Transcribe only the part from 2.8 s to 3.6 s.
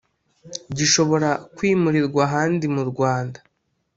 rwanda